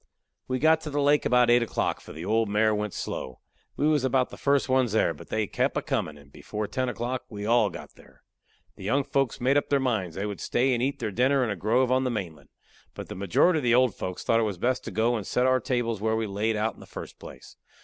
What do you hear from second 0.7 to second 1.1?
to the